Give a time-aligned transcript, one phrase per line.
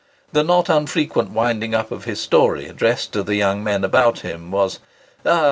[0.33, 4.49] The not unfrequent winding up of his story addressed to the young men about him,
[4.49, 4.79] was,
[5.23, 5.39] "Ah!